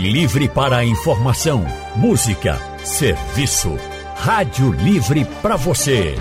[0.00, 1.62] Livre para a informação,
[1.94, 3.76] música, serviço.
[4.16, 6.14] Rádio Livre para você.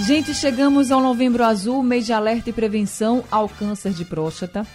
[0.00, 4.66] Gente, chegamos ao Novembro Azul, mês de alerta e prevenção ao câncer de próstata.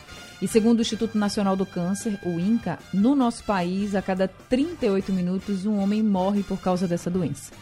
[0.44, 5.14] E segundo o Instituto Nacional do Câncer, o INCA, no nosso país, a cada 38
[5.14, 7.54] minutos, um homem morre por causa dessa doença.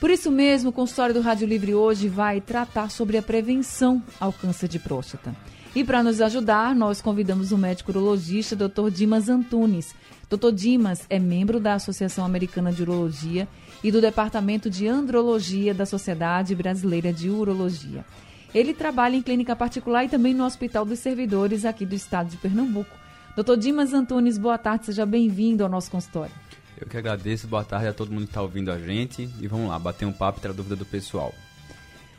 [0.00, 4.32] Por isso mesmo, o consultório do Rádio Livre hoje vai tratar sobre a prevenção ao
[4.32, 5.32] câncer de próstata.
[5.76, 8.90] E para nos ajudar, nós convidamos o médico urologista Dr.
[8.90, 9.94] Dimas Antunes.
[10.28, 10.50] Dr.
[10.52, 13.46] Dimas é membro da Associação Americana de Urologia
[13.80, 18.04] e do Departamento de Andrologia da Sociedade Brasileira de Urologia.
[18.54, 22.36] Ele trabalha em clínica particular e também no Hospital dos Servidores aqui do estado de
[22.38, 22.96] Pernambuco.
[23.36, 26.34] Doutor Dimas Antunes, boa tarde, seja bem-vindo ao nosso consultório.
[26.80, 29.68] Eu que agradeço, boa tarde a todo mundo que está ouvindo a gente e vamos
[29.68, 31.34] lá, bater um papo e ter a dúvida do pessoal.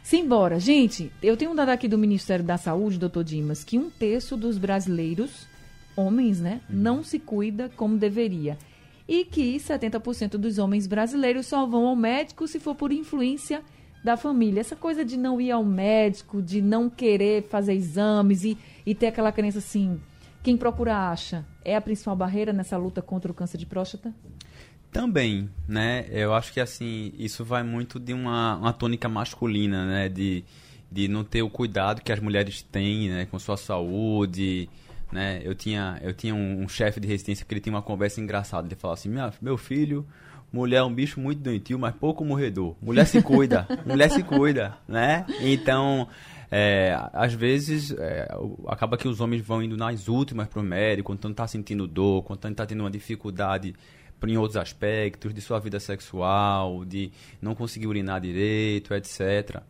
[0.04, 0.60] Simbora.
[0.60, 4.38] Gente, eu tenho um dado aqui do Ministério da Saúde, doutor Dimas, que um terço
[4.38, 5.48] dos brasileiros,
[5.96, 6.76] homens, né, uhum.
[6.76, 8.58] não se cuida como deveria.
[9.08, 13.64] E que 70% dos homens brasileiros só vão ao médico se for por influência
[14.04, 14.62] da família.
[14.62, 19.08] Essa coisa de não ir ao médico, de não querer fazer exames e, e ter
[19.08, 20.00] aquela crença assim,
[20.42, 24.14] quem procura acha, é a principal barreira nessa luta contra o câncer de próstata?
[24.92, 26.08] Também, né?
[26.10, 30.10] Eu acho que assim, isso vai muito de uma, uma tônica masculina, né?
[30.10, 30.44] De,
[30.92, 33.26] de não ter o cuidado que as mulheres têm, né?
[33.26, 34.68] Com sua saúde,
[35.12, 35.42] né?
[35.44, 38.68] Eu tinha, eu tinha um, um chefe de resistência que ele tinha uma conversa engraçada.
[38.68, 39.10] Ele falava assim,
[39.42, 40.06] meu filho,
[40.52, 42.76] mulher é um bicho muito doentio, mas pouco morredor.
[42.82, 45.26] Mulher se cuida, mulher se cuida, né?
[45.42, 46.08] Então,
[46.52, 48.28] é, às vezes, é,
[48.68, 52.24] acaba que os homens vão indo nas últimas para o médico, quando está sentindo dor,
[52.24, 53.76] quando está tendo uma dificuldade
[54.28, 59.62] em outros aspectos de sua vida sexual, de não conseguir urinar direito, etc.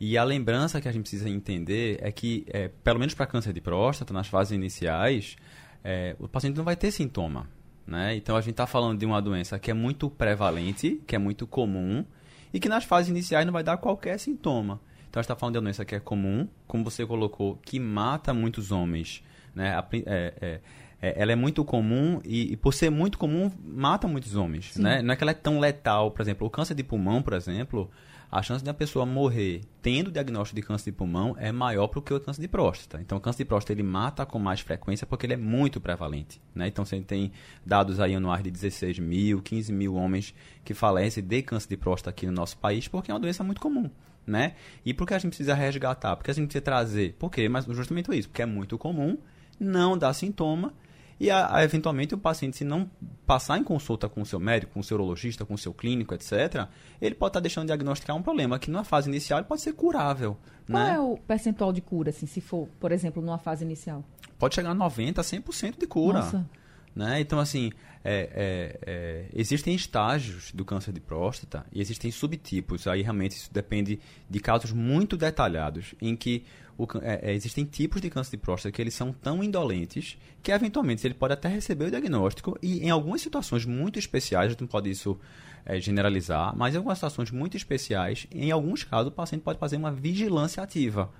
[0.00, 3.52] E a lembrança que a gente precisa entender é que, é, pelo menos para câncer
[3.52, 5.36] de próstata, nas fases iniciais,
[5.82, 7.48] é, o paciente não vai ter sintoma.
[7.86, 8.14] Né?
[8.16, 11.46] Então a gente está falando de uma doença que é muito prevalente, que é muito
[11.46, 12.04] comum,
[12.52, 14.80] e que nas fases iniciais não vai dar qualquer sintoma.
[15.08, 17.80] Então a gente está falando de uma doença que é comum, como você colocou, que
[17.80, 19.22] mata muitos homens.
[19.54, 19.74] Né?
[19.90, 20.60] É, é,
[21.00, 24.76] é, ela é muito comum e, e, por ser muito comum, mata muitos homens.
[24.76, 25.00] Né?
[25.02, 26.10] Não é que ela é tão letal.
[26.10, 27.90] Por exemplo, o câncer de pulmão, por exemplo,
[28.30, 32.02] a chance de uma pessoa morrer tendo diagnóstico de câncer de pulmão é maior do
[32.02, 33.00] que o câncer de próstata.
[33.00, 36.40] Então, o câncer de próstata ele mata com mais frequência porque ele é muito prevalente.
[36.54, 36.68] Né?
[36.68, 37.32] Então, você tem
[37.64, 42.10] dados aí anuais de 16 mil, 15 mil homens que falecem de câncer de próstata
[42.10, 43.90] aqui no nosso país porque é uma doença muito comum.
[44.26, 44.56] Né?
[44.84, 46.14] E por que a gente precisa resgatar?
[46.16, 47.14] Porque a gente precisa trazer.
[47.18, 47.48] Por quê?
[47.48, 49.16] Mas justamente isso, porque é muito comum,
[49.58, 50.74] não dá sintoma
[51.20, 52.88] e, a, a, eventualmente, o paciente, se não
[53.26, 56.14] passar em consulta com o seu médico, com o seu urologista, com o seu clínico,
[56.14, 56.68] etc.,
[57.00, 60.36] ele pode estar deixando de diagnosticar um problema que, numa fase inicial, pode ser curável.
[60.70, 60.94] Qual né?
[60.94, 64.04] é o percentual de cura, assim, se for, por exemplo, numa fase inicial?
[64.38, 66.20] Pode chegar a 90%, 100% de cura.
[66.20, 66.48] Nossa.
[66.94, 67.20] Né?
[67.20, 67.70] Então, assim,
[68.04, 72.86] é, é, é, existem estágios do câncer de próstata e existem subtipos.
[72.86, 76.44] Aí, realmente, isso depende de casos muito detalhados, em que
[76.78, 80.52] o, é, é, existem tipos de câncer de próstata que eles são tão indolentes que,
[80.52, 84.60] eventualmente, ele pode até receber o diagnóstico e, em algumas situações muito especiais, a gente
[84.60, 85.18] não pode isso
[85.66, 89.76] é, generalizar, mas em algumas situações muito especiais, em alguns casos, o paciente pode fazer
[89.76, 91.10] uma vigilância ativa.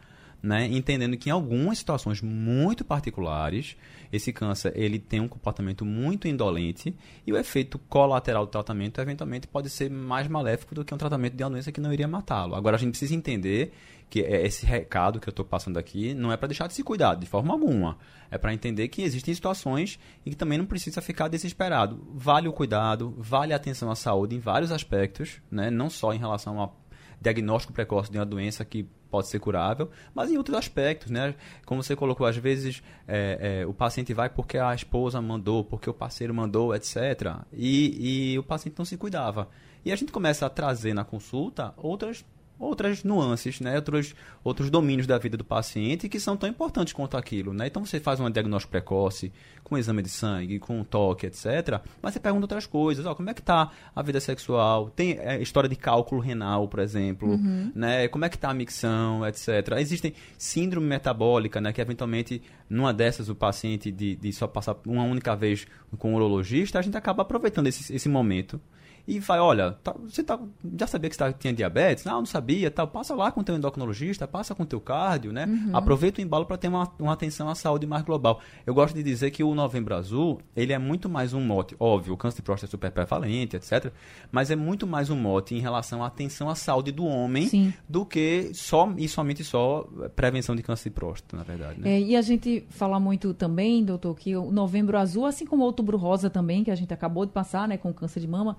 [0.40, 0.66] Né?
[0.66, 3.76] entendendo que em algumas situações muito particulares
[4.12, 6.94] esse câncer ele tem um comportamento muito indolente
[7.26, 11.32] e o efeito colateral do tratamento eventualmente pode ser mais maléfico do que um tratamento
[11.32, 12.54] de doença que não iria matá-lo.
[12.54, 13.72] Agora a gente precisa entender
[14.08, 16.82] que é esse recado que eu estou passando aqui não é para deixar de se
[16.82, 17.98] cuidar de forma alguma.
[18.30, 22.06] É para entender que existem situações em que também não precisa ficar desesperado.
[22.14, 25.70] Vale o cuidado, vale a atenção à saúde em vários aspectos, né?
[25.70, 26.76] não só em relação ao
[27.20, 31.34] diagnóstico precoce de uma doença que pode ser curável, mas em outros aspectos, né?
[31.64, 35.88] Como você colocou, às vezes é, é, o paciente vai porque a esposa mandou, porque
[35.88, 37.36] o parceiro mandou, etc.
[37.52, 39.48] E, e o paciente não se cuidava.
[39.84, 42.24] E a gente começa a trazer na consulta outras
[42.58, 43.76] outras nuances, né?
[43.76, 47.52] outros, outros domínios da vida do paciente que são tão importantes quanto aquilo.
[47.52, 47.68] Né?
[47.68, 49.32] Então você faz um diagnóstico precoce,
[49.62, 51.80] com um exame de sangue, com um toque, etc.
[52.02, 53.06] Mas você pergunta outras coisas.
[53.06, 54.90] Ó, como é que está a vida sexual?
[54.90, 57.30] Tem é, história de cálculo renal, por exemplo.
[57.30, 57.70] Uhum.
[57.74, 58.08] Né?
[58.08, 59.76] Como é que está a micção, etc.
[59.78, 61.72] Existem síndrome metabólica, né?
[61.72, 65.66] que eventualmente, numa dessas, o paciente de, de só passar uma única vez
[65.98, 68.60] com o urologista, a gente acaba aproveitando esse, esse momento
[69.08, 70.38] e vai, olha, tá, você tá,
[70.78, 72.04] já sabia que você tá, tinha diabetes?
[72.04, 75.32] Não, não sabia, tá, passa lá com o teu endocrinologista, passa com o teu cardio,
[75.32, 75.46] né?
[75.46, 75.74] Uhum.
[75.74, 78.38] Aproveita o embalo para ter uma, uma atenção à saúde mais global.
[78.66, 82.12] Eu gosto de dizer que o Novembro Azul, ele é muito mais um mote, óbvio,
[82.12, 83.90] o câncer de próstata é super prevalente, etc,
[84.30, 87.72] mas é muito mais um mote em relação à atenção à saúde do homem Sim.
[87.88, 91.80] do que só e somente só prevenção de câncer de próstata, na verdade.
[91.80, 91.92] Né?
[91.92, 95.66] É, e a gente fala muito também, doutor, que o Novembro Azul, assim como o
[95.66, 98.54] Outubro Rosa também, que a gente acabou de passar, né, com câncer de mama,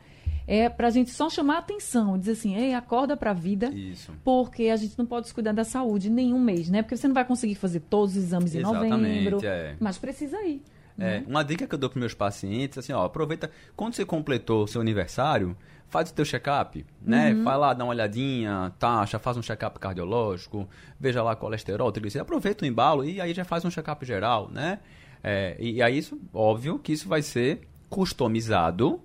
[0.49, 3.67] é para a gente só chamar a atenção, dizer assim, ei, acorda para a vida,
[3.67, 4.11] Isso.
[4.23, 6.81] porque a gente não pode descuidar da saúde nenhum mês, né?
[6.81, 9.75] Porque você não vai conseguir fazer todos os exames em Exatamente, novembro, é.
[9.79, 10.63] mas precisa ir.
[10.97, 11.23] É, né?
[11.27, 14.81] uma dica que eu dou para meus pacientes, assim, ó, aproveita, quando você completou seu
[14.81, 15.55] aniversário,
[15.87, 17.31] faz o teu check-up, né?
[17.31, 17.43] Uhum.
[17.43, 20.67] Vai lá, dá uma olhadinha, taxa, faz um check-up cardiológico,
[20.99, 24.79] veja lá colesterol, triglicéridos, aproveita o embalo e aí já faz um check-up geral, né?
[25.23, 28.99] É, e, e aí isso, óbvio que isso vai ser customizado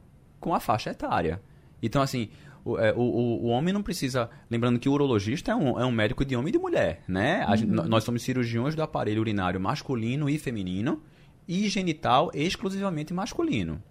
[0.44, 1.40] com a faixa etária.
[1.82, 2.28] Então, assim,
[2.62, 4.28] o, é, o, o, homem não precisa.
[4.50, 7.46] Lembrando que o urologista é um, é um médico de homem e de mulher, né?
[7.48, 7.56] Uhum.
[7.56, 11.02] Gente, nós somos cirurgiões do aparelho urinário masculino e feminino
[11.48, 13.82] e genital exclusivamente masculino.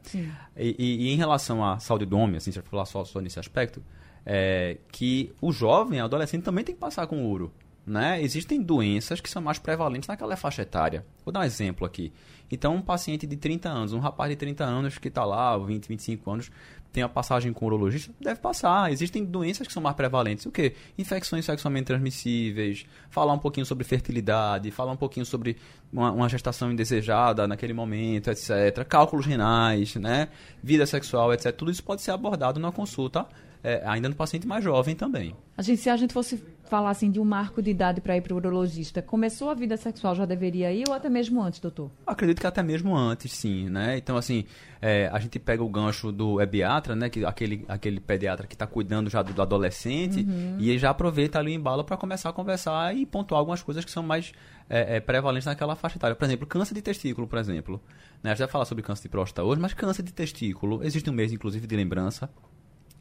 [0.55, 3.19] E, e, e, em relação à saúde do homem, assim, se eu falar só, só
[3.19, 3.83] nesse aspecto,
[4.23, 7.51] é que o jovem, o adolescente, também tem que passar com uro.
[7.85, 8.21] Né?
[8.21, 11.03] Existem doenças que são mais prevalentes naquela faixa etária.
[11.25, 12.13] Vou dar um exemplo aqui.
[12.53, 15.87] Então, um paciente de 30 anos, um rapaz de 30 anos que está lá, 20,
[15.87, 16.51] 25 anos,
[16.91, 18.91] tem a passagem com o urologista, deve passar.
[18.91, 20.45] Existem doenças que são mais prevalentes.
[20.45, 20.75] O quê?
[20.95, 25.57] Infecções sexualmente transmissíveis, falar um pouquinho sobre fertilidade, falar um pouquinho sobre
[25.91, 28.85] uma, uma gestação indesejada naquele momento, etc.
[28.87, 30.27] Cálculos renais, né?
[30.61, 31.51] Vida sexual, etc.
[31.51, 33.25] Tudo isso pode ser abordado na consulta,
[33.63, 35.35] é, ainda no paciente mais jovem também.
[35.55, 36.43] A gente, se a gente fosse
[36.73, 39.77] falar assim de um marco de idade para ir para o urologista, começou a vida
[39.77, 41.91] sexual, já deveria ir ou até mesmo antes, doutor?
[42.05, 43.97] Acredito que até mesmo antes, sim, né?
[43.97, 44.45] Então, assim,
[44.81, 47.09] é, a gente pega o gancho do ebiatra, né?
[47.09, 50.57] Que, aquele, aquele pediatra que está cuidando já do, do adolescente uhum.
[50.59, 53.91] e já aproveita ali o embalo para começar a conversar e pontuar algumas coisas que
[53.91, 54.33] são mais
[54.67, 56.15] é, é, prevalentes naquela faixa etária.
[56.15, 57.79] Por exemplo, câncer de testículo, por exemplo.
[58.23, 58.31] Né?
[58.31, 61.13] A gente vai falar sobre câncer de próstata hoje, mas câncer de testículo, existe um
[61.13, 62.29] mês, inclusive, de lembrança,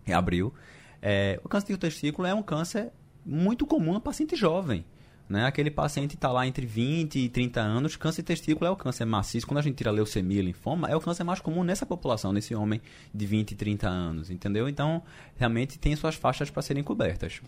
[0.06, 0.52] em abril.
[1.00, 2.92] É, o câncer de testículo é um câncer
[3.24, 4.84] muito comum no paciente jovem.
[5.28, 5.46] Né?
[5.46, 9.04] Aquele paciente está lá entre 20 e 30 anos, câncer de testículo é o câncer
[9.04, 9.46] maciço.
[9.46, 12.80] Quando a gente tira leucemia, linfoma, é o câncer mais comum nessa população, nesse homem
[13.14, 14.68] de 20 e 30 anos, entendeu?
[14.68, 15.02] Então,
[15.36, 17.40] realmente tem suas faixas para serem cobertas.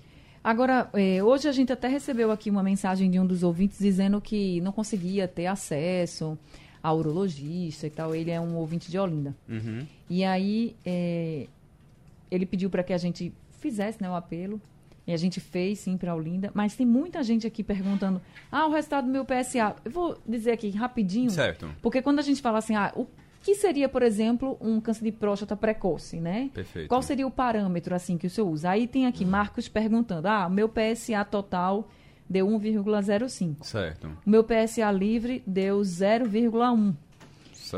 [0.43, 4.21] Agora, eh, hoje a gente até recebeu aqui uma mensagem de um dos ouvintes dizendo
[4.21, 6.39] que não conseguia ter acesso
[6.83, 8.15] ao urologista e tal.
[8.15, 9.35] Ele é um ouvinte de Olinda.
[9.49, 9.87] Uhum.
[10.09, 11.49] E aí, eh,
[12.35, 14.61] ele pediu para que a gente fizesse né, o apelo
[15.07, 16.51] e a gente fez, sim, para a Olinda.
[16.55, 18.21] Mas tem muita gente aqui perguntando:
[18.51, 19.77] ah, o resultado do meu PSA.
[19.85, 21.31] Eu vou dizer aqui rapidinho.
[21.31, 21.69] Certo.
[21.83, 23.07] Porque quando a gente fala assim, ah, o
[23.43, 26.51] que seria, por exemplo, um câncer de próstata precoce, né?
[26.55, 26.89] Perfeito.
[26.89, 28.71] Qual seria o parâmetro, assim, que o senhor usa?
[28.71, 31.89] Aí tem aqui Marcos perguntando: ah, meu PSA total
[32.29, 33.65] deu 1,05.
[33.65, 34.07] Certo.
[34.25, 36.95] O meu PSA livre deu 0,1.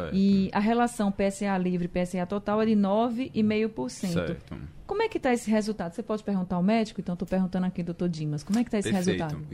[0.01, 0.15] Certo.
[0.15, 3.91] E a relação PSA livre PSA total é de 9,5%.
[3.91, 4.57] Certo.
[4.87, 5.95] Como é que está esse resultado?
[5.95, 7.01] Você pode perguntar ao médico?
[7.01, 8.43] Então, estou perguntando aqui, doutor Dimas.
[8.43, 9.23] Como é que está esse Perfeito.
[9.23, 9.47] resultado?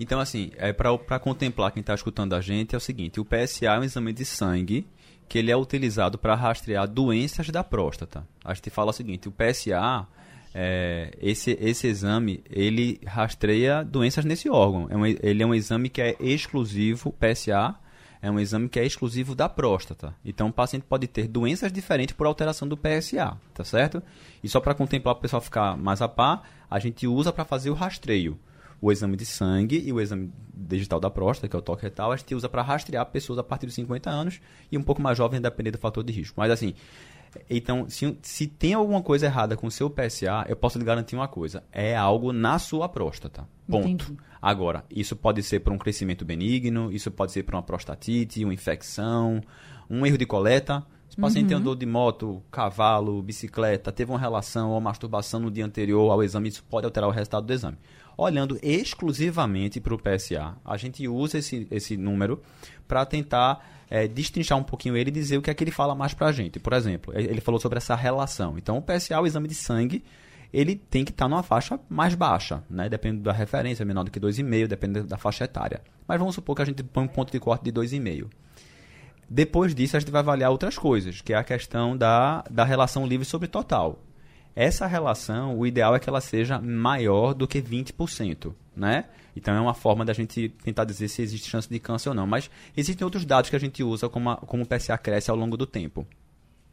[0.00, 3.66] Então, assim, é para contemplar quem está escutando a gente, é o seguinte, o PSA
[3.66, 4.86] é um exame de sangue
[5.28, 8.26] que ele é utilizado para rastrear doenças da próstata.
[8.44, 10.06] A gente fala o seguinte, o PSA,
[10.54, 14.86] é, esse, esse exame, ele rastreia doenças nesse órgão.
[14.88, 17.74] É um, ele é um exame que é exclusivo, PSA,
[18.20, 20.14] é um exame que é exclusivo da próstata.
[20.24, 24.02] Então, o paciente pode ter doenças diferentes por alteração do PSA, tá certo?
[24.42, 27.70] E só para contemplar o pessoal ficar mais a par, a gente usa para fazer
[27.70, 28.38] o rastreio.
[28.80, 32.12] O exame de sangue e o exame digital da próstata, que é o toque retal,
[32.12, 34.40] a gente usa para rastrear pessoas a partir dos 50 anos
[34.70, 36.34] e um pouco mais jovens, dependendo do fator de risco.
[36.38, 36.74] Mas assim,
[37.48, 41.16] então, se, se tem alguma coisa errada com o seu PSA, eu posso lhe garantir
[41.16, 43.48] uma coisa: é algo na sua próstata.
[43.68, 43.88] Ponto.
[43.88, 44.16] Entendi.
[44.40, 48.54] Agora, isso pode ser por um crescimento benigno, isso pode ser por uma prostatite, uma
[48.54, 49.40] infecção,
[49.90, 50.84] um erro de coleta.
[51.18, 51.58] O paciente uhum.
[51.58, 56.48] andou de moto, cavalo, bicicleta, teve uma relação ou masturbação no dia anterior ao exame,
[56.48, 57.76] isso pode alterar o resultado do exame.
[58.16, 62.40] Olhando exclusivamente para o PSA, a gente usa esse, esse número
[62.86, 65.92] para tentar é, destrinchar um pouquinho ele e dizer o que é que ele fala
[65.92, 66.60] mais para a gente.
[66.60, 68.56] Por exemplo, ele falou sobre essa relação.
[68.56, 70.04] Então, o PSA, o exame de sangue,
[70.52, 72.88] ele tem que estar tá numa faixa mais baixa, né?
[72.88, 75.82] Dependendo da referência, menor do que 2,5, dependendo da faixa etária.
[76.06, 78.28] Mas vamos supor que a gente põe um ponto de corte de 2,5.
[79.28, 83.06] Depois disso, a gente vai avaliar outras coisas, que é a questão da, da relação
[83.06, 83.98] livre sobre total.
[84.56, 89.04] Essa relação, o ideal é que ela seja maior do que 20%, né?
[89.36, 92.26] Então é uma forma da gente tentar dizer se existe chance de câncer ou não.
[92.26, 95.36] Mas existem outros dados que a gente usa como, a, como o PSA cresce ao
[95.36, 96.04] longo do tempo.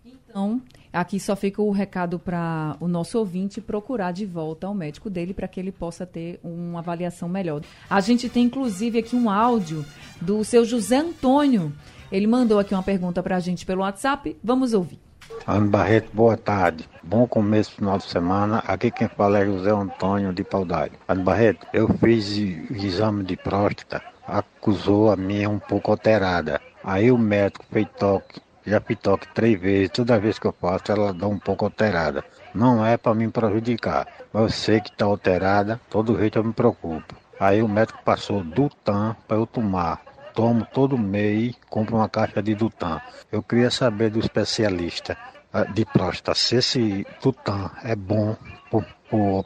[0.03, 0.59] Então,
[0.91, 5.33] aqui só fica o recado para o nosso ouvinte procurar de volta ao médico dele
[5.33, 7.61] para que ele possa ter uma avaliação melhor.
[7.87, 9.85] A gente tem inclusive aqui um áudio
[10.19, 11.71] do seu José Antônio.
[12.15, 14.37] Ele mandou aqui uma pergunta para a gente pelo WhatsApp.
[14.41, 14.97] Vamos ouvir.
[15.45, 16.87] Ana Barreto, boa tarde.
[17.03, 18.63] Bom começo do final de semana.
[18.65, 20.93] Aqui quem fala é José Antônio de Paudalho.
[21.09, 22.37] Ana Barreto, eu fiz
[22.71, 26.61] exame de próstata, acusou a minha um pouco alterada.
[26.85, 30.89] Aí o médico fez toque, já fiz toque três vezes, toda vez que eu faço
[30.93, 32.23] ela dá um pouco alterada.
[32.53, 36.53] Não é para me prejudicar, mas eu sei que está alterada, todo jeito eu me
[36.53, 37.13] preocupo.
[37.37, 39.99] Aí o médico passou Dutan para eu tomar
[40.35, 43.01] tomo todo mês, compro uma caixa de Dutan.
[43.31, 45.17] Eu queria saber do especialista
[45.51, 48.35] ah, de próstata se esse Dutan é bom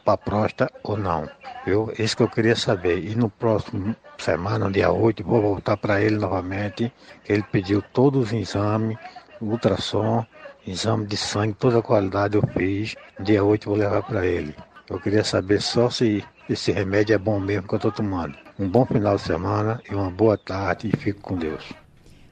[0.04, 1.30] para próstata ou não.
[1.66, 3.04] Eu, isso que eu queria saber.
[3.04, 6.92] E no próximo semana, dia 8, vou voltar para ele novamente,
[7.28, 8.98] ele pediu todos os exames,
[9.40, 10.26] ultrassom,
[10.66, 12.96] exame de sangue, toda a qualidade eu fiz.
[13.20, 14.56] Dia 8 vou levar para ele.
[14.90, 18.36] Eu queria saber só se esse remédio é bom mesmo que eu estou tomando.
[18.58, 21.64] Um bom final de semana e uma boa tarde e fico com Deus.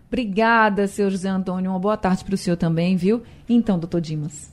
[0.07, 1.69] Obrigada, seu José Antônio.
[1.69, 3.21] Uma boa tarde para o senhor também, viu?
[3.47, 4.51] Então, doutor Dimas.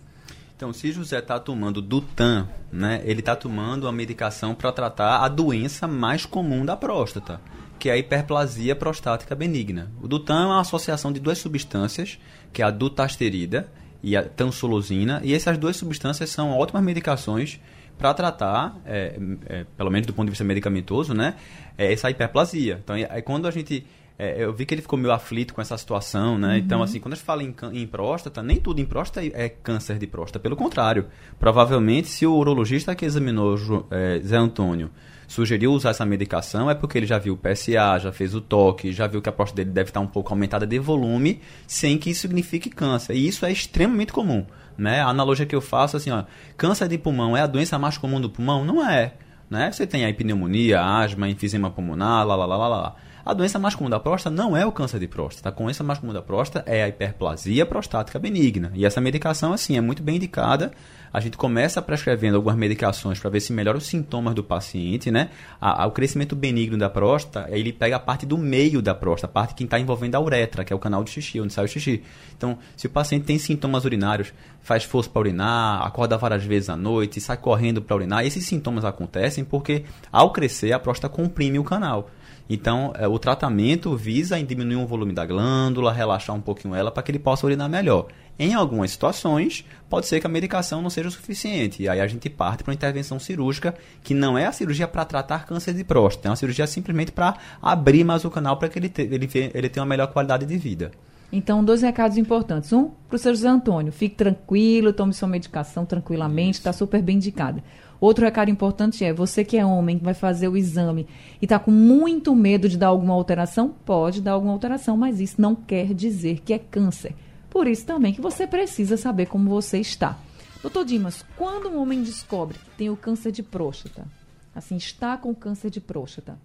[0.57, 5.29] Então, se José está tomando Dutan, né, ele está tomando a medicação para tratar a
[5.29, 7.41] doença mais comum da próstata,
[7.79, 9.91] que é a hiperplasia prostática benigna.
[10.01, 12.19] O Dutan é uma associação de duas substâncias,
[12.53, 13.69] que é a dutasterida
[14.03, 17.61] e a tansulosina, e essas duas substâncias são ótimas medicações
[17.99, 21.35] para tratar, é, é, pelo menos do ponto de vista medicamentoso, né,
[21.79, 22.81] é essa hiperplasia.
[22.83, 23.87] Então, aí quando a gente
[24.19, 26.51] é, eu vi que ele ficou meio aflito com essa situação, né?
[26.51, 26.57] Uhum.
[26.57, 29.99] Então, assim, quando a gente fala em, em, próstata, nem tudo em próstata é câncer
[29.99, 30.39] de próstata.
[30.39, 31.07] Pelo contrário,
[31.39, 33.57] provavelmente, se o urologista que examinou
[33.91, 34.91] é, Zé Antônio
[35.27, 38.93] sugeriu usar essa medicação, é porque ele já viu o PSA, já fez o toque,
[38.93, 42.11] já viu que a próstata dele deve estar um pouco aumentada de volume, sem que
[42.11, 43.17] isso signifique câncer.
[43.17, 44.47] E isso é extremamente comum.
[44.77, 45.01] Né?
[45.01, 46.25] A analogia que eu faço assim, ó,
[46.57, 48.65] câncer de pulmão é a doença mais comum do pulmão?
[48.65, 49.15] Não é.
[49.49, 49.71] Né?
[49.71, 52.97] Você tem a pneumonia, asma, enfisema pulmonar, lá, lá, lá, lá, lá.
[53.27, 55.49] A doença mais comum da próstata não é o câncer de próstata.
[55.49, 58.71] A doença mais comum da próstata é a hiperplasia prostática benigna.
[58.75, 60.73] E essa medicação, assim, é muito bem indicada.
[61.11, 65.31] A gente começa prescrevendo algumas medicações para ver se melhora os sintomas do paciente, né?
[65.59, 69.31] A, a, o crescimento benigno da próstata, ele pega a parte do meio da próstata,
[69.31, 71.65] a parte que está envolvendo a uretra, que é o canal de xixi, onde sai
[71.65, 72.03] o xixi.
[72.37, 76.77] Então, se o paciente tem sintomas urinários, faz força para urinar, acorda várias vezes à
[76.77, 81.65] noite, sai correndo para urinar, esses sintomas acontecem porque, ao crescer, a próstata comprime o
[81.65, 82.11] canal.
[82.49, 87.03] Então, é, o tratamento visa diminuir o volume da glândula, relaxar um pouquinho ela para
[87.03, 88.07] que ele possa urinar melhor.
[88.39, 91.83] Em algumas situações, pode ser que a medicação não seja o suficiente.
[91.83, 95.05] E aí a gente parte para uma intervenção cirúrgica, que não é a cirurgia para
[95.05, 98.79] tratar câncer de próstata, é uma cirurgia simplesmente para abrir mais o canal para que
[98.79, 100.91] ele, te, ele, ele tenha uma melhor qualidade de vida.
[101.37, 102.73] Então, dois recados importantes.
[102.73, 107.17] Um, para o seu José Antônio, fique tranquilo, tome sua medicação tranquilamente, está super bem
[107.17, 107.61] indicada.
[108.01, 111.09] Outro recado importante é: você que é homem, que vai fazer o exame
[111.43, 115.41] e está com muito medo de dar alguma alteração, pode dar alguma alteração, mas isso
[115.41, 117.17] não quer dizer que é câncer.
[117.51, 120.17] Por isso também que você precisa saber como você está.
[120.63, 124.07] Doutor Dimas, quando um homem descobre que tem o câncer de próstata,
[124.55, 126.39] assim, está com câncer de próstata,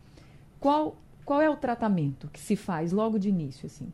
[0.60, 3.88] qual, qual é o tratamento que se faz logo de início, assim?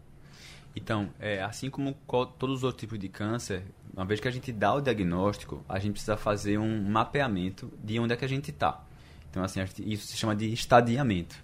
[0.75, 1.93] Então, é, assim como
[2.37, 3.63] todos os outros tipos de câncer,
[3.93, 7.97] uma vez que a gente dá o diagnóstico, a gente precisa fazer um mapeamento de
[7.99, 8.83] onde é que a gente está.
[9.29, 11.35] Então, assim, isso se chama de estadiamento.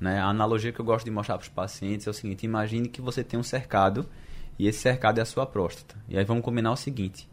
[0.00, 0.18] Né?
[0.18, 3.00] A analogia que eu gosto de mostrar para os pacientes é o seguinte: imagine que
[3.00, 4.08] você tem um cercado
[4.58, 5.94] e esse cercado é a sua próstata.
[6.08, 7.28] E aí vamos combinar o seguinte: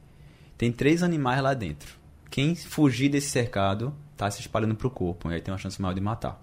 [0.56, 1.98] tem três animais lá dentro.
[2.30, 5.82] Quem fugir desse cercado está se espalhando para o corpo, e aí tem uma chance
[5.82, 6.40] maior de matar.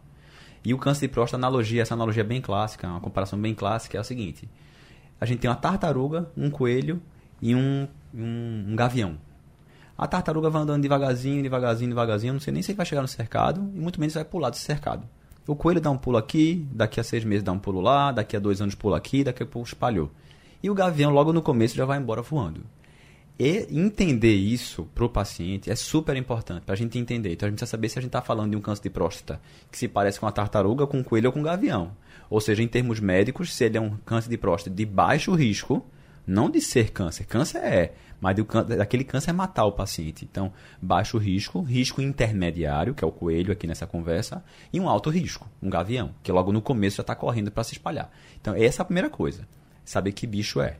[0.64, 4.00] E o câncer de próstata, analogia, essa analogia bem clássica, uma comparação bem clássica, é
[4.00, 4.48] o seguinte:
[5.20, 7.00] a gente tem uma tartaruga, um coelho
[7.40, 9.18] e um, um, um gavião.
[9.96, 12.34] A tartaruga vai andando devagarzinho, devagarzinho, devagarzinho.
[12.34, 15.08] Não sei nem se vai chegar no cercado e muito menos vai pular desse cercado.
[15.46, 18.36] O coelho dá um pulo aqui, daqui a seis meses dá um pulo lá, daqui
[18.36, 20.10] a dois anos pula aqui, daqui a pouco espalhou.
[20.62, 22.62] E o gavião, logo no começo, já vai embora voando.
[23.38, 27.32] E entender isso para o paciente é super importante para a gente entender.
[27.32, 29.40] Então a gente precisa saber se a gente está falando de um câncer de próstata
[29.70, 31.92] que se parece com a tartaruga, com um coelho ou com um gavião.
[32.30, 35.84] Ou seja, em termos médicos, se ele é um câncer de próstata de baixo risco,
[36.26, 40.24] não de ser câncer, câncer é, mas do, daquele câncer é matar o paciente.
[40.24, 40.50] Então,
[40.80, 45.46] baixo risco, risco intermediário, que é o coelho aqui nessa conversa, e um alto risco,
[45.62, 48.10] um gavião, que logo no começo já está correndo para se espalhar.
[48.40, 49.46] Então, essa é a primeira coisa,
[49.84, 50.78] saber que bicho é.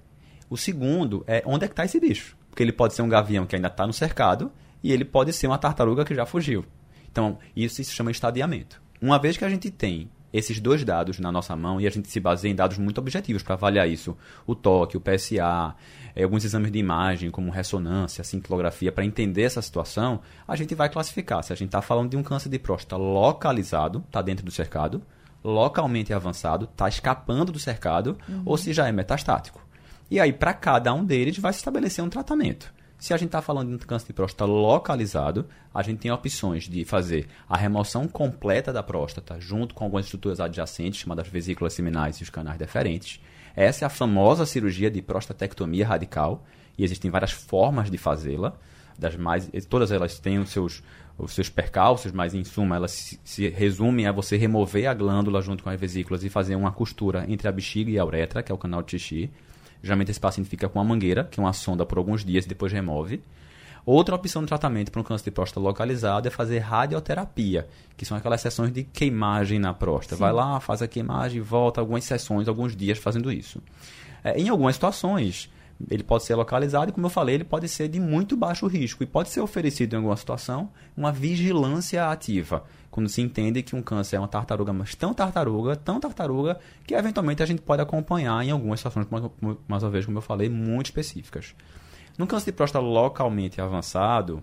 [0.48, 2.36] O segundo é onde é que está esse bicho.
[2.56, 4.50] Porque ele pode ser um gavião que ainda está no cercado,
[4.82, 6.64] e ele pode ser uma tartaruga que já fugiu.
[7.12, 8.80] Então, isso se chama estadiamento.
[8.98, 12.08] Uma vez que a gente tem esses dois dados na nossa mão e a gente
[12.08, 14.16] se baseia em dados muito objetivos para avaliar isso.
[14.46, 15.74] O toque, o PSA,
[16.14, 20.88] é, alguns exames de imagem, como ressonância, cintilografia, para entender essa situação, a gente vai
[20.88, 24.50] classificar se a gente está falando de um câncer de próstata localizado, está dentro do
[24.50, 25.02] cercado,
[25.44, 28.42] localmente avançado, está escapando do cercado, uhum.
[28.46, 29.65] ou se já é metastático.
[30.10, 32.72] E aí, para cada um deles, vai se estabelecer um tratamento.
[32.98, 36.64] Se a gente está falando de um câncer de próstata localizado, a gente tem opções
[36.64, 42.16] de fazer a remoção completa da próstata, junto com algumas estruturas adjacentes, chamadas vesículas seminais
[42.16, 43.20] e os canais deferentes.
[43.54, 46.44] Essa é a famosa cirurgia de prostatectomia radical,
[46.78, 48.54] e existem várias formas de fazê-la.
[48.98, 50.82] Das mais, todas elas têm os seus,
[51.18, 55.42] os seus percalços, mas em suma elas se, se, resumem a você remover a glândula
[55.42, 58.50] junto com as vesículas e fazer uma costura entre a bexiga e a uretra, que
[58.50, 59.30] é o canal de xixi.
[59.82, 62.48] Geralmente esse paciente fica com uma mangueira, que é uma sonda por alguns dias e
[62.48, 63.22] depois remove.
[63.86, 68.16] Outra opção de tratamento para um câncer de próstata localizado é fazer radioterapia, que são
[68.16, 70.16] aquelas sessões de queimagem na próstata.
[70.16, 70.20] Sim.
[70.22, 73.62] Vai lá, faz a queimagem, volta algumas sessões, alguns dias fazendo isso.
[74.24, 75.48] É, em algumas situações,
[75.88, 79.04] ele pode ser localizado e, como eu falei, ele pode ser de muito baixo risco
[79.04, 82.64] e pode ser oferecido em alguma situação uma vigilância ativa,
[82.96, 86.94] quando se entende que um câncer é uma tartaruga, mas tão tartaruga, tão tartaruga, que
[86.94, 89.06] eventualmente a gente pode acompanhar em algumas situações,
[89.68, 91.54] mais uma vez, como eu falei, muito específicas.
[92.16, 94.42] No câncer de próstata localmente avançado,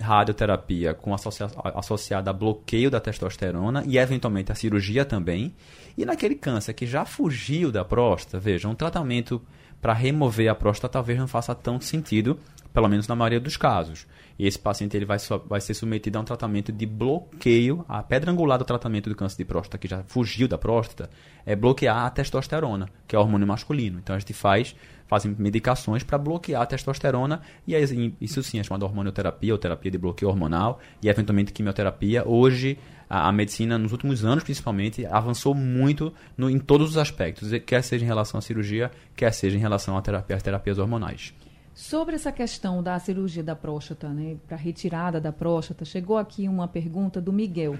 [0.00, 5.54] radioterapia com associa associada a bloqueio da testosterona e eventualmente a cirurgia também.
[5.96, 9.40] E naquele câncer que já fugiu da próstata, veja, um tratamento
[9.80, 12.36] para remover a próstata talvez não faça tanto sentido,
[12.74, 14.08] pelo menos na maioria dos casos.
[14.38, 17.84] E esse paciente ele vai, vai ser submetido a um tratamento de bloqueio.
[17.88, 21.10] A pedra angular do tratamento do câncer de próstata, que já fugiu da próstata,
[21.44, 23.98] é bloquear a testosterona, que é o hormônio masculino.
[23.98, 24.74] Então a gente faz
[25.12, 29.90] fazem medicações para bloquear a testosterona e aí, isso sim é chamado hormonioterapia ou terapia
[29.90, 32.26] de bloqueio hormonal e eventualmente quimioterapia.
[32.26, 32.78] Hoje
[33.10, 37.82] a, a medicina nos últimos anos principalmente avançou muito no, em todos os aspectos, quer
[37.82, 41.34] seja em relação à cirurgia, quer seja em relação à terapia, às terapias hormonais.
[41.74, 46.68] Sobre essa questão da cirurgia da próstata, né, para retirada da próstata, chegou aqui uma
[46.68, 47.78] pergunta do Miguel.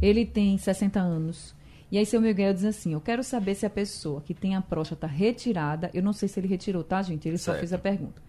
[0.00, 1.54] Ele tem 60 anos.
[1.90, 4.60] E aí seu Miguel diz assim: Eu quero saber se a pessoa que tem a
[4.60, 7.28] próstata retirada, eu não sei se ele retirou, tá, gente?
[7.28, 7.56] Ele certo.
[7.56, 8.20] só fez a pergunta.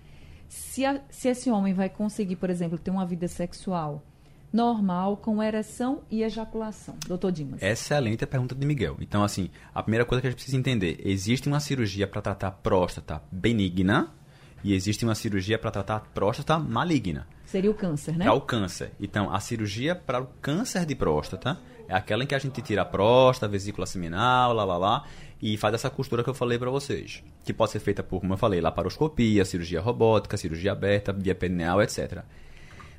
[0.47, 4.03] Se, a, se esse homem vai conseguir, por exemplo, ter uma vida sexual
[4.53, 6.95] normal, com ereção e ejaculação.
[7.05, 7.62] Doutor Dimas.
[7.62, 8.95] Excelente a pergunta de Miguel.
[9.01, 12.51] Então, assim, a primeira coisa que a gente precisa entender: existe uma cirurgia para tratar
[12.51, 14.13] próstata benigna
[14.65, 17.28] e existe uma cirurgia para tratar próstata maligna.
[17.45, 18.25] Seria o câncer, né?
[18.25, 18.91] É o câncer.
[18.99, 22.82] Então, a cirurgia para o câncer de próstata é aquela em que a gente tira
[22.82, 25.06] a próstata, a vesícula seminal, lá, lá, lá,
[25.39, 27.23] e faz essa costura que eu falei para vocês.
[27.43, 31.80] Que pode ser feita por, como eu falei, laparoscopia, cirurgia robótica, cirurgia aberta, via perineal,
[31.84, 32.23] etc.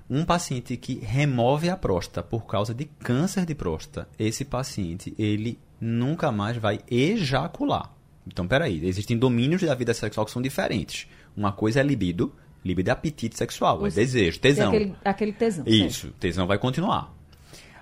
[0.09, 5.59] Um paciente que remove a próstata por causa de câncer de próstata, esse paciente, ele
[5.81, 7.93] nunca mais vai ejacular.
[8.25, 11.09] Então, peraí, existem domínios da vida sexual que são diferentes.
[11.37, 12.33] Uma coisa é libido,
[12.65, 14.69] libido é apetite sexual, é desejo, tesão.
[14.69, 15.65] Aquele, aquele tesão.
[15.67, 16.15] Isso, certo.
[16.15, 17.15] tesão vai continuar.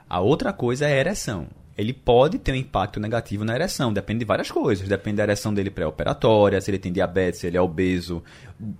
[0.08, 1.46] A outra coisa é a ereção.
[1.76, 4.88] Ele pode ter um impacto negativo na ereção, depende de várias coisas.
[4.88, 8.22] Depende da ereção dele pré-operatória, se ele tem diabetes, se ele é obeso,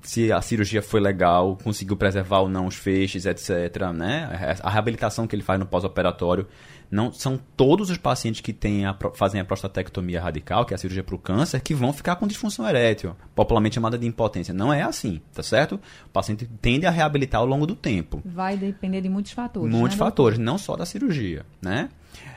[0.00, 3.90] se a cirurgia foi legal, conseguiu preservar ou não os feixes, etc.
[3.92, 4.56] Né?
[4.62, 6.46] A reabilitação que ele faz no pós-operatório
[6.94, 10.78] não são todos os pacientes que têm a, fazem a prostatectomia radical, que é a
[10.78, 14.54] cirurgia para o câncer, que vão ficar com disfunção erétil, popularmente chamada de impotência.
[14.54, 15.80] Não é assim, tá certo?
[16.07, 18.22] O paciente tende a reabilitar ao longo do tempo.
[18.24, 19.74] Vai depender de muitos fatores.
[19.74, 21.88] Muitos né, fatores, não só da cirurgia, né?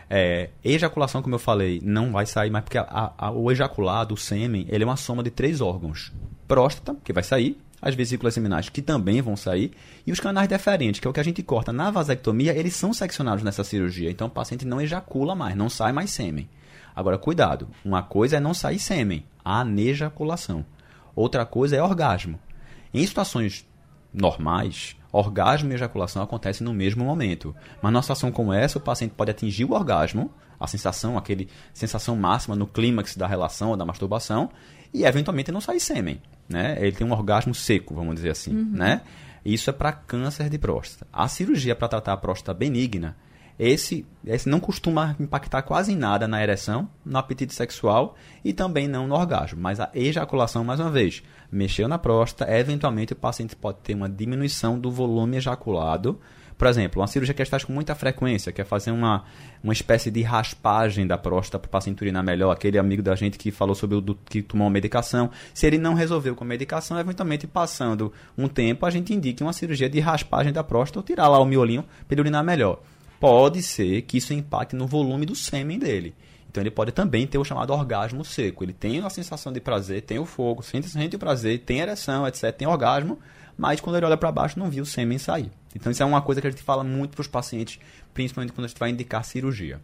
[0.10, 4.18] É, ejaculação, como eu falei, não vai sair mais porque a, a, o ejaculado, o
[4.18, 6.12] sêmen, ele é uma soma de três órgãos.
[6.48, 9.72] Próstata, que vai sair, as vesículas seminais, que também vão sair,
[10.06, 12.94] e os canais deferentes, que é o que a gente corta na vasectomia, eles são
[12.94, 14.10] seccionados nessa cirurgia.
[14.10, 16.50] Então o paciente não ejacula mais, não sai mais sêmen.
[16.96, 20.66] Agora, cuidado, uma coisa é não sair sêmen, a anejaculação.
[21.16, 22.40] Outra coisa é orgasmo.
[22.92, 23.68] Em situações
[24.12, 27.56] normais, orgasmo e ejaculação acontecem no mesmo momento.
[27.82, 32.16] Mas numa situação como essa, o paciente pode atingir o orgasmo, a sensação, aquele sensação
[32.16, 34.50] máxima no clímax da relação ou da masturbação,
[34.92, 36.78] e eventualmente não sair sêmen né?
[36.80, 38.72] Ele tem um orgasmo seco, vamos dizer assim, uhum.
[38.72, 39.02] né?
[39.44, 41.08] Isso é para câncer de próstata.
[41.12, 43.16] A cirurgia para tratar a próstata benigna,
[43.60, 49.08] esse, esse não costuma impactar quase nada na ereção, no apetite sexual e também não
[49.08, 49.60] no orgasmo.
[49.60, 54.10] Mas a ejaculação, mais uma vez, mexeu na próstata, eventualmente o paciente pode ter uma
[54.10, 56.20] diminuição do volume ejaculado,
[56.58, 59.24] por exemplo, uma cirurgia que a gente faz com muita frequência, que é fazer uma,
[59.64, 63.38] uma espécie de raspagem da próstata para o paciente urinar melhor, aquele amigo da gente
[63.38, 65.30] que falou sobre o do, que tomou uma medicação.
[65.54, 69.54] Se ele não resolveu com a medicação, eventualmente passando um tempo, a gente indica uma
[69.54, 72.82] cirurgia de raspagem da próstata ou tirar lá o miolinho para ele urinar melhor.
[73.20, 76.16] Pode ser que isso impacte no volume do sêmen dele.
[76.50, 78.64] Então ele pode também ter o chamado orgasmo seco.
[78.64, 82.28] Ele tem a sensação de prazer, tem o fogo, sente, sente o prazer, tem ereção,
[82.28, 82.52] etc.
[82.52, 83.20] Tem orgasmo,
[83.58, 85.52] mas quando ele olha para baixo não viu o sêmen sair.
[85.76, 87.80] Então isso é uma coisa que a gente fala muito para os pacientes,
[88.14, 89.82] principalmente quando a gente vai indicar cirurgia.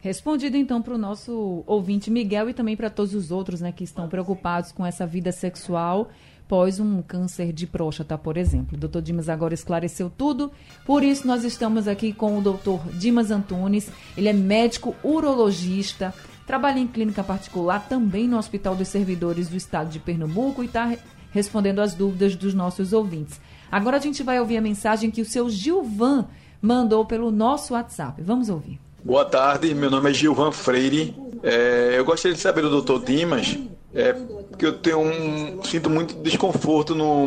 [0.00, 3.84] Respondido então para o nosso ouvinte Miguel e também para todos os outros né, que
[3.84, 6.10] estão preocupados com essa vida sexual
[6.52, 8.76] pós um câncer de próstata, por exemplo.
[8.76, 10.52] O doutor Dimas agora esclareceu tudo,
[10.84, 13.90] por isso nós estamos aqui com o doutor Dimas Antunes.
[14.14, 16.12] Ele é médico urologista,
[16.46, 20.94] trabalha em clínica particular, também no Hospital dos Servidores do Estado de Pernambuco e está
[21.32, 23.40] respondendo as dúvidas dos nossos ouvintes.
[23.70, 26.26] Agora a gente vai ouvir a mensagem que o seu Gilvan
[26.60, 28.22] mandou pelo nosso WhatsApp.
[28.22, 28.78] Vamos ouvir.
[29.02, 31.16] Boa tarde, meu nome é Gilvan Freire.
[31.42, 33.58] É, eu gostaria de saber do doutor Dimas,
[33.92, 37.26] é, porque eu tenho um, sinto muito desconforto no,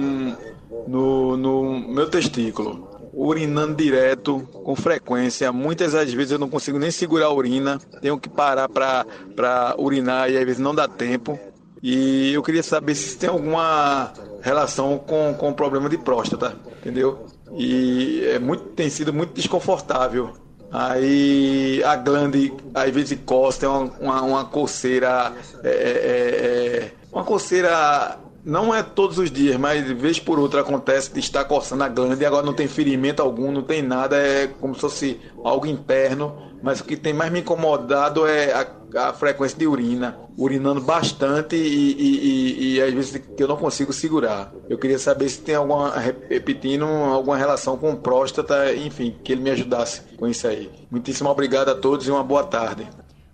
[0.88, 5.52] no, no meu testículo urinando direto, com frequência.
[5.52, 10.30] Muitas das vezes eu não consigo nem segurar a urina, tenho que parar para urinar
[10.30, 11.40] e às vezes não dá tempo.
[11.88, 17.28] E eu queria saber se tem alguma relação com, com o problema de próstata, entendeu?
[17.56, 20.34] E é muito, tem sido muito desconfortável.
[20.72, 25.32] Aí a glande às vezes costa, é uma, uma, uma coceira.
[25.64, 28.18] É, é, é, é, uma coceira.
[28.44, 32.24] Não é todos os dias, mas vez por outra acontece de estar coçando a glande
[32.24, 36.36] e agora não tem ferimento algum, não tem nada, é como se fosse algo interno.
[36.66, 41.56] Mas o que tem mais me incomodado é a a frequência de urina, urinando bastante
[41.56, 44.54] e, e, e, e, às vezes que eu não consigo segurar.
[44.70, 45.94] Eu queria saber se tem alguma,
[46.30, 50.70] repetindo, alguma relação com próstata, enfim, que ele me ajudasse com isso aí.
[50.90, 52.88] Muitíssimo obrigado a todos e uma boa tarde.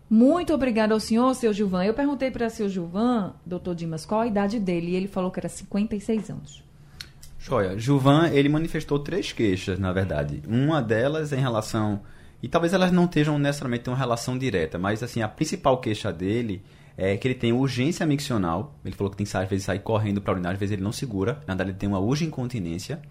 [0.09, 1.85] Muito obrigado ao senhor, seu Gilvan.
[1.85, 5.29] Eu perguntei para o seu Gilvan, doutor Dimas, qual a idade dele e ele falou
[5.29, 6.63] que era 56 anos.
[7.39, 7.77] Joia.
[7.77, 10.41] Gilvan, ele manifestou três queixas, na verdade.
[10.47, 12.01] Uma delas em relação
[12.41, 16.63] e talvez elas não estejam necessariamente uma relação direta, mas assim, a principal queixa dele
[16.97, 18.75] é que ele tem urgência miccional.
[18.83, 20.91] Ele falou que tem que às vezes sair correndo para urinar, às vezes ele não
[20.91, 21.41] segura.
[21.47, 23.01] Na verdade, ele tem uma urgência incontinência.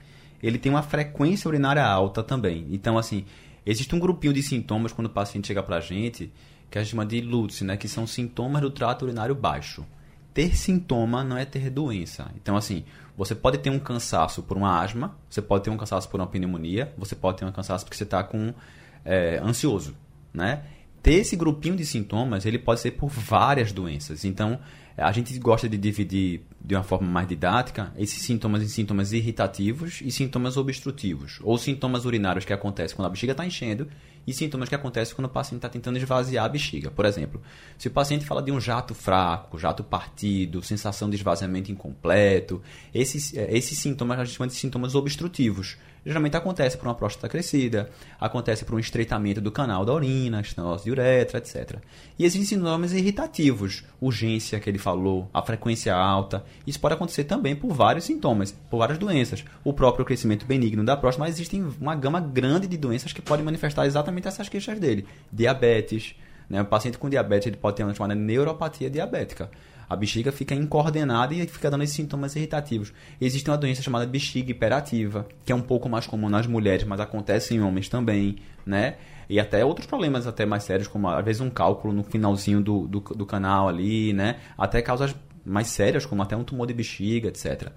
[0.43, 2.67] Ele tem uma frequência urinária alta também.
[2.71, 3.25] Então, assim,
[3.65, 6.33] existe um grupinho de sintomas quando o paciente chega para a gente,
[6.71, 7.77] que a gente chama de LUTS, né?
[7.77, 9.85] Que são sintomas do trato urinário baixo.
[10.33, 12.31] Ter sintoma não é ter doença.
[12.37, 12.85] Então, assim,
[13.17, 16.27] você pode ter um cansaço por uma asma, você pode ter um cansaço por uma
[16.27, 18.55] pneumonia, você pode ter um cansaço porque você está com
[19.05, 19.97] é, ansioso,
[20.33, 20.63] né?
[21.03, 24.25] Ter esse grupinho de sintomas, ele pode ser por várias doenças.
[24.25, 24.61] Então,
[24.97, 30.01] a gente gosta de dividir de uma forma mais didática esses sintomas em sintomas irritativos
[30.03, 33.89] e sintomas obstrutivos, ou sintomas urinários que acontecem quando a bexiga está enchendo
[34.27, 36.91] e sintomas que acontecem quando o paciente está tentando esvaziar a bexiga.
[36.91, 37.41] Por exemplo,
[37.79, 42.61] se o paciente fala de um jato fraco, jato partido, sensação de esvaziamento incompleto,
[42.93, 47.29] esses, é, esses sintomas a gente chama de sintomas obstrutivos geralmente acontece por uma próstata
[47.29, 51.77] crescida, acontece por um estreitamento do canal da urina, estenose de uretra, etc.
[52.19, 56.45] E existem sintomas irritativos, urgência que ele falou, a frequência alta.
[56.67, 59.45] Isso pode acontecer também por vários sintomas, por várias doenças.
[59.65, 63.45] O próprio crescimento benigno da próstata, mas existem uma gama grande de doenças que podem
[63.45, 65.07] manifestar exatamente essas queixas dele.
[65.33, 66.15] Diabetes,
[66.49, 66.63] né?
[66.63, 69.51] O paciente com diabetes ele pode ter uma chamada neuropatia diabética
[69.91, 72.93] a bexiga fica incoordenada e fica dando esses sintomas irritativos.
[73.21, 77.01] Existe uma doença chamada bexiga hiperativa, que é um pouco mais comum nas mulheres, mas
[77.01, 78.95] acontece em homens também, né?
[79.29, 82.87] E até outros problemas até mais sérios, como às vezes um cálculo no finalzinho do,
[82.87, 84.37] do, do canal ali, né?
[84.57, 85.13] Até causas
[85.45, 87.73] mais sérias, como até um tumor de bexiga, etc.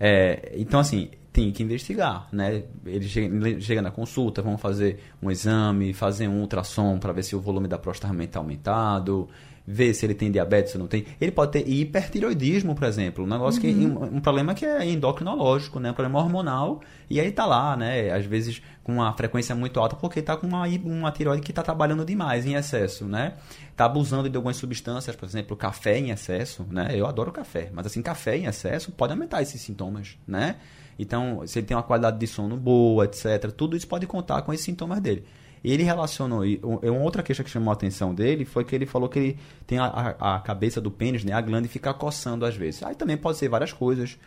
[0.00, 2.64] É, então, assim, tem que investigar, né?
[2.84, 7.36] Ele chega, chega, na consulta, vão fazer um exame, fazer um ultrassom para ver se
[7.36, 9.28] o volume da próstata está aumentado,
[9.66, 11.06] ver se ele tem diabetes ou não tem.
[11.20, 13.68] Ele pode ter hipertiroidismo, por exemplo, um negócio uhum.
[13.68, 17.76] que um, um, problema que é endocrinológico, né, um problema hormonal, e aí tá lá,
[17.76, 21.52] né, às vezes com uma frequência muito alta porque tá com uma, uma tiroide que
[21.52, 23.34] está trabalhando demais em excesso, né?
[23.76, 26.88] Tá abusando de algumas substâncias, por exemplo, café em excesso, né?
[26.92, 30.56] Eu adoro café, mas assim, café em excesso pode aumentar esses sintomas, né?
[30.98, 34.52] Então, se ele tem uma qualidade de sono boa, etc., tudo isso pode contar com
[34.52, 35.24] esses sintomas dele.
[35.64, 36.42] Ele relacionou.
[36.62, 39.78] Uma outra queixa que chamou a atenção dele foi que ele falou que ele tem
[39.78, 39.86] a,
[40.18, 42.82] a, cabeça do pênis, né, a glande, fica coçando às vezes.
[42.82, 44.18] Aí também pode ser várias coisas.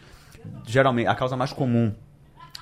[0.66, 1.94] Geralmente, a causa mais comum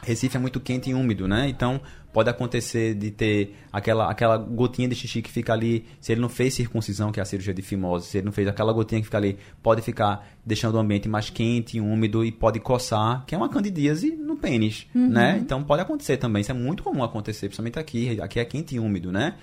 [0.03, 1.47] Recife é muito quente e úmido, né?
[1.47, 6.21] Então pode acontecer de ter aquela, aquela gotinha de xixi que fica ali, se ele
[6.21, 9.01] não fez circuncisão, que é a cirurgia de fimose, se ele não fez aquela gotinha
[9.01, 13.33] que fica ali, pode ficar deixando o ambiente mais quente, úmido e pode coçar, que
[13.33, 15.09] é uma candidíase no pênis, uhum.
[15.09, 15.39] né?
[15.41, 18.79] Então pode acontecer também, isso é muito comum acontecer, principalmente aqui, aqui é quente e
[18.79, 19.33] úmido, né?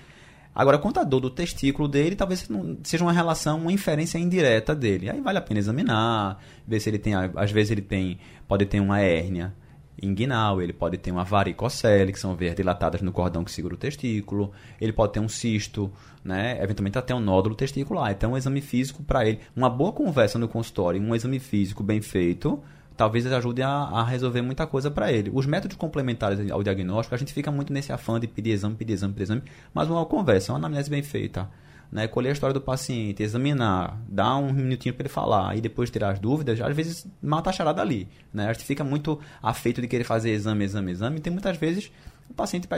[0.54, 2.48] Agora, quanto à dor do testículo dele, talvez
[2.82, 5.08] seja uma relação, uma inferência indireta dele.
[5.08, 8.18] Aí vale a pena examinar, ver se ele tem, às vezes ele tem,
[8.48, 9.54] pode ter uma hérnia,
[10.02, 13.78] inguinal, ele pode ter uma varicocele, que são veias dilatadas no cordão que segura o
[13.78, 15.92] testículo, ele pode ter um cisto,
[16.24, 18.10] né, eventualmente até um nódulo testicular.
[18.10, 22.00] Então, um exame físico para ele, uma boa conversa no consultório, um exame físico bem
[22.00, 22.62] feito,
[22.96, 25.30] talvez ajude a, a resolver muita coisa para ele.
[25.32, 28.92] Os métodos complementares ao diagnóstico, a gente fica muito nesse afã de pedir exame, pedir
[28.92, 31.48] exame, pedir exame, mas uma conversa, uma anamnese bem feita,
[31.90, 35.90] né, colher a história do paciente, examinar, dar um minutinho para ele falar e depois
[35.90, 38.08] tirar as dúvidas, às vezes mata a charada ali.
[38.32, 38.48] Né?
[38.48, 41.16] A gente fica muito afeito de querer fazer exame, exame, exame.
[41.18, 41.90] E tem muitas vezes
[42.28, 42.68] o paciente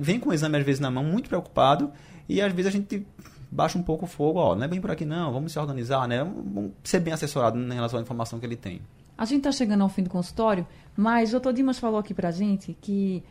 [0.00, 1.92] vem com o exame às vezes na mão, muito preocupado,
[2.28, 3.06] e às vezes a gente
[3.50, 6.08] baixa um pouco o fogo, ó, não é bem por aqui não, vamos se organizar,
[6.08, 6.24] né?
[6.24, 8.80] Vamos ser bem assessorado em relação à informação que ele tem.
[9.18, 12.30] A gente está chegando ao fim do consultório, mas o doutor Dimas falou aqui pra
[12.30, 13.22] gente que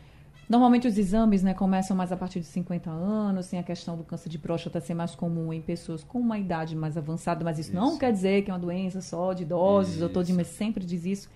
[0.52, 4.04] Normalmente os exames né, começam mais a partir de 50 anos, tem a questão do
[4.04, 7.70] câncer de próstata ser mais comum em pessoas com uma idade mais avançada, mas isso,
[7.70, 7.80] isso.
[7.80, 11.06] não quer dizer que é uma doença só de idosos, o doutor Dimas sempre diz
[11.06, 11.30] isso.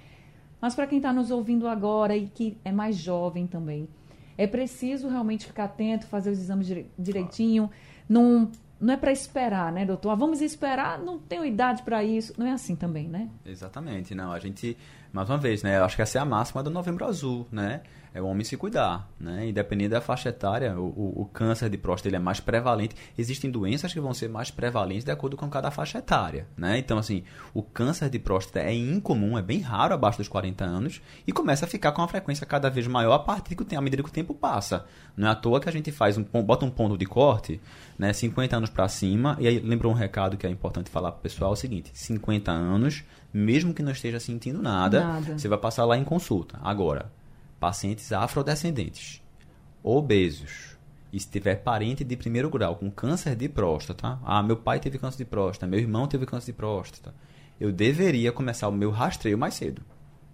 [0.61, 3.89] Mas para quem está nos ouvindo agora e que é mais jovem também,
[4.37, 7.71] é preciso realmente ficar atento, fazer os exames direitinho,
[8.07, 10.11] não, não é para esperar, né, doutor?
[10.11, 12.35] Ah, vamos esperar, não tenho idade para isso.
[12.37, 13.31] Não é assim também, né?
[13.47, 14.31] Exatamente, não.
[14.31, 14.77] A gente,
[15.17, 17.81] mais uma vez, né, eu acho que essa é a máxima do Novembro Azul, né?
[18.17, 19.47] é o homem se cuidar, né?
[19.47, 22.97] Independente da faixa etária, o, o, o, câncer de próstata ele é mais prevalente.
[23.17, 26.79] Existem doenças que vão ser mais prevalentes de acordo com cada faixa etária, né?
[26.79, 31.03] Então, assim, o câncer de próstata é incomum, é bem raro abaixo dos 40 anos
[31.27, 34.03] e começa a ficar com uma frequência cada vez maior a partir que à medida
[34.03, 34.87] que o tempo passa.
[35.15, 37.61] Não é à toa que a gente faz um bota um ponto de corte,
[37.99, 38.15] né?
[38.15, 41.23] 50 anos para cima e aí lembra um recado que é importante falar para o
[41.23, 43.05] pessoal é o seguinte: 50 anos,
[43.37, 45.39] mesmo que não esteja sentindo nada, nada.
[45.39, 46.59] você vai passar lá em consulta.
[46.63, 47.13] Agora,
[47.61, 49.23] pacientes afrodescendentes,
[49.83, 50.77] obesos,
[51.13, 54.99] e se tiver parente de primeiro grau com câncer de próstata, ah, meu pai teve
[54.99, 57.15] câncer de próstata, meu irmão teve câncer de próstata,
[57.61, 59.83] eu deveria começar o meu rastreio mais cedo.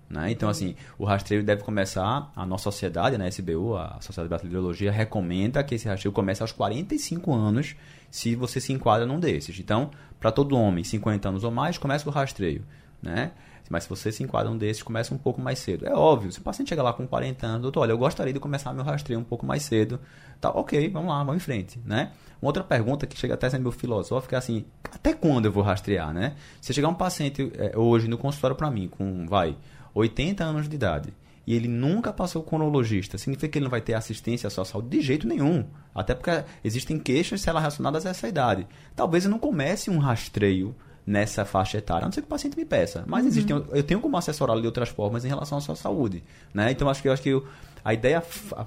[0.08, 0.30] Né?
[0.30, 4.48] Então, assim, o rastreio deve começar, a nossa sociedade, né, a SBU, a Sociedade Brasileira
[4.48, 7.74] de Biologia, recomenda que esse rastreio comece aos 45 anos,
[8.10, 9.58] se você se enquadra num desses.
[9.58, 12.64] Então, para todo homem, 50 anos ou mais, começa o rastreio.
[13.02, 13.32] Né?
[13.72, 15.86] Mas se você se enquadra um desses, começa um pouco mais cedo.
[15.86, 18.38] É óbvio, se o paciente chega lá com 40 anos, doutor, olha, eu gostaria de
[18.38, 19.98] começar meu rastreio um pouco mais cedo.
[20.38, 22.12] Tá, ok, vamos lá, vamos em frente, né?
[22.40, 25.62] Uma outra pergunta que chega até ser meio filosófica é assim, até quando eu vou
[25.62, 26.34] rastrear, né?
[26.60, 29.56] Se chegar um paciente é, hoje no consultório para mim com, vai,
[29.94, 31.14] 80 anos de idade,
[31.46, 34.64] e ele nunca passou com urologista, significa que ele não vai ter assistência à sua
[34.64, 35.64] saúde de jeito nenhum.
[35.94, 38.66] Até porque existem queixas se relacionadas a essa idade.
[38.94, 40.74] Talvez eu não comece um rastreio
[41.06, 43.04] nessa faixa etária, a não ser que o paciente me peça.
[43.06, 43.28] Mas uhum.
[43.28, 46.22] existem, eu tenho como assessorá-lo de outras formas em relação à sua saúde,
[46.54, 46.70] né?
[46.70, 47.42] Então acho que acho que
[47.84, 48.22] a ideia,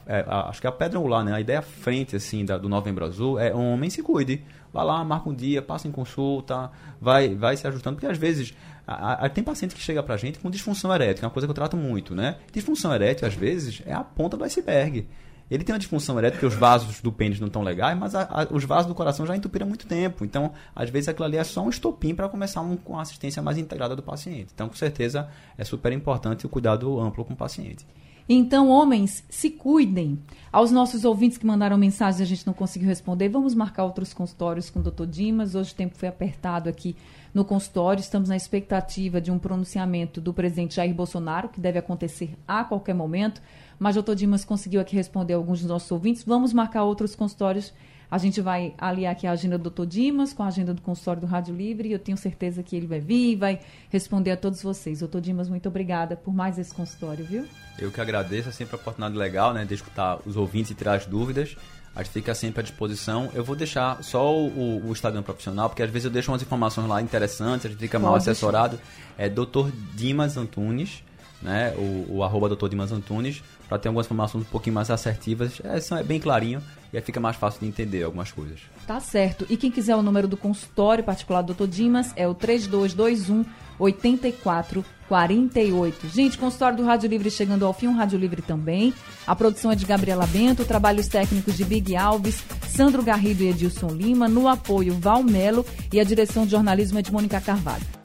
[0.06, 1.34] é, acho que a pedra angular, né?
[1.34, 4.44] A ideia frente assim da, do Novembro Azul é um homem se cuide,
[4.74, 6.70] vá lá, marca um dia, passa em consulta,
[7.00, 8.54] vai, vai se ajustando, porque às vezes
[8.86, 11.48] a, a, tem paciente que chega pra gente com disfunção erétil, que é uma coisa
[11.48, 12.38] que eu trato muito, né?
[12.52, 15.08] Disfunção erétil às vezes é a ponta do iceberg.
[15.50, 18.24] Ele tem uma disfunção erétil porque os vasos do pênis não estão legais, mas a,
[18.24, 20.26] a, os vasos do coração já entupiram há muito tempo.
[20.26, 23.42] Então, às vezes, aquilo ali é só um estopim para começar um, com a assistência
[23.42, 24.52] mais integrada do paciente.
[24.54, 27.86] Então, com certeza, é super importante o cuidado amplo com o paciente.
[28.28, 30.18] Então, homens, se cuidem.
[30.52, 34.14] Aos nossos ouvintes que mandaram mensagens e a gente não conseguiu responder, vamos marcar outros
[34.14, 35.06] consultórios com o Dr.
[35.06, 35.54] Dimas.
[35.54, 36.96] Hoje o tempo foi apertado aqui
[37.36, 38.02] no consultório.
[38.02, 42.96] Estamos na expectativa de um pronunciamento do presidente Jair Bolsonaro, que deve acontecer a qualquer
[42.96, 43.42] momento.
[43.80, 44.16] Mas o Dr.
[44.16, 46.24] Dimas conseguiu aqui responder alguns dos nossos ouvintes.
[46.24, 47.74] Vamos marcar outros consultórios.
[48.10, 49.86] A gente vai aliar aqui a agenda do Dr.
[49.86, 52.88] Dimas com a agenda do consultório do Rádio Livre e eu tenho certeza que ele
[52.88, 53.60] vai vir e vai
[53.90, 55.00] responder a todos vocês.
[55.00, 55.20] Dr.
[55.20, 57.46] Dimas, muito obrigada por mais esse consultório, viu?
[57.80, 60.96] Eu que agradeço, é sempre uma oportunidade legal, né, de escutar os ouvintes e tirar
[60.96, 61.58] as dúvidas.
[61.96, 63.30] A gente fica sempre à disposição.
[63.34, 66.88] Eu vou deixar só o, o Instagram profissional, porque às vezes eu deixo umas informações
[66.88, 68.80] lá interessantes, a gente fica Pode mal assessorado.
[69.18, 69.70] É Dr.
[69.94, 71.04] Dimas Antunes,
[71.42, 71.74] né?
[71.78, 72.68] O, o arroba Dr.
[72.68, 75.62] Dimas Antunes para ter algumas informações um pouquinho mais assertivas.
[75.64, 76.62] É, é bem clarinho
[76.94, 78.60] e aí fica mais fácil de entender algumas coisas.
[78.88, 79.46] Tá certo.
[79.50, 81.68] E quem quiser o número do consultório particular do Dr.
[81.68, 83.46] Dimas é o 3221
[83.78, 86.08] 8448.
[86.08, 88.94] Gente, consultório do Rádio Livre chegando ao fim, um Rádio Livre também.
[89.28, 93.90] A produção é de Gabriela Bento, trabalhos técnicos de Big Alves, Sandro Garrido e Edilson
[93.90, 98.05] Lima, no apoio Val Melo e a direção de jornalismo é de Mônica Carvalho.